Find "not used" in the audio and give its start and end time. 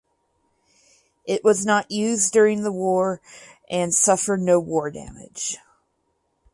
1.63-2.33